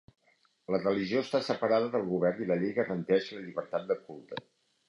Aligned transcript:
La 0.75 0.79
religió 0.83 1.19
està 1.25 1.41
separada 1.49 1.91
del 1.97 2.07
Govern 2.13 2.43
i 2.47 2.49
la 2.53 2.57
llei 2.65 2.73
garanteix 2.81 3.31
la 3.37 3.43
llibertat 3.47 3.87
de 3.93 4.03
culte. 4.09 4.43